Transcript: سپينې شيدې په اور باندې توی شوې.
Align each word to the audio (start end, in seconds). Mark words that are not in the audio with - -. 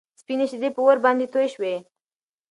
سپينې 0.21 0.45
شيدې 0.51 0.69
په 0.75 0.81
اور 0.85 0.97
باندې 1.05 1.25
توی 1.33 1.47
شوې. 1.53 1.75